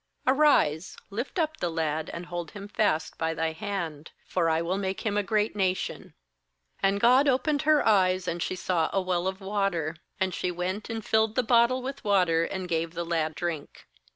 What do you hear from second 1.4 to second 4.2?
the lad, and hold him fast by thy hand;